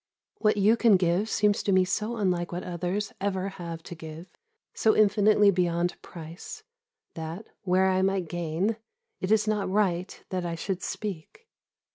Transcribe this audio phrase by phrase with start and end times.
[0.39, 4.25] What you can give seems to me so unlike what others ever have to give,
[4.73, 6.63] so infinitely beyond price,
[7.13, 8.77] that, where I might gain,
[9.19, 11.47] it is not right that I should speak.